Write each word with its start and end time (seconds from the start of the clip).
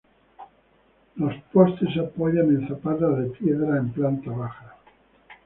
Los 1.17 1.35
postes 1.53 1.93
se 1.93 1.99
apoyan 1.99 2.49
en 2.49 2.67
zapatas 2.67 3.19
de 3.19 3.29
piedra, 3.29 3.77
en 3.77 3.91
planta 3.91 4.31
baja. 4.31 4.75